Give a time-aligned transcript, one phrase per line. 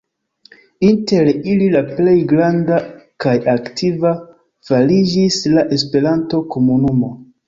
[0.85, 2.79] Inter ili la plej granda
[3.25, 4.13] kaj aktiva
[4.71, 7.11] fariĝis la Esperanto-komunumo.